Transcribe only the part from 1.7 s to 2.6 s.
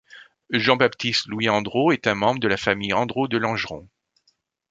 est un membre de la